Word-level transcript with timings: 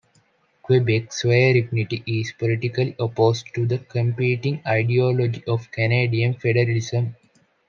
Quebec 0.63 1.11
sovereignty 1.13 2.01
is 2.07 2.31
politically 2.31 2.95
opposed 2.99 3.45
to 3.53 3.67
the 3.67 3.77
competing 3.77 4.59
ideology 4.65 5.43
of 5.45 5.69
Canadian 5.69 6.33
federalism. 6.33 7.15